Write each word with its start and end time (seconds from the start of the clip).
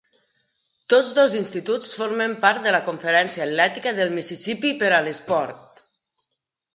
Tots 0.93 1.09
dos 1.17 1.33
instituts 1.39 1.91
formen 1.99 2.33
part 2.45 2.63
de 2.67 2.73
la 2.75 2.79
Conferència 2.87 3.45
Atlètica 3.47 3.93
del 3.99 4.15
Mississipí 4.15 4.73
per 4.81 4.89
a 4.97 5.03
l'esport. 5.09 5.83